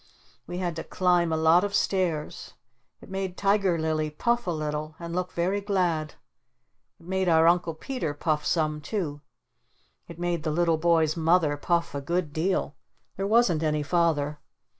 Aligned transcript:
We 0.47 0.57
had 0.57 0.75
to 0.77 0.83
climb 0.83 1.31
a 1.31 1.37
lot 1.37 1.63
of 1.63 1.75
stairs. 1.75 2.55
It 3.01 3.09
made 3.11 3.37
Tiger 3.37 3.77
Lily 3.77 4.09
puff 4.09 4.47
a 4.47 4.49
little 4.49 4.95
and 4.97 5.13
look 5.15 5.31
very 5.31 5.61
glad. 5.61 6.15
It 6.99 7.05
made 7.05 7.29
our 7.29 7.45
Uncle 7.47 7.75
Peter 7.75 8.15
puff 8.15 8.43
some 8.43 8.81
too. 8.81 9.21
It 10.07 10.17
made 10.17 10.41
the 10.41 10.49
little 10.49 10.79
boy's 10.79 11.15
Mother 11.15 11.55
puff 11.55 11.93
a 11.93 12.01
good 12.01 12.33
deal. 12.33 12.75
There 13.15 13.27
wasn't 13.27 13.61
any 13.61 13.83
Father. 13.83 14.39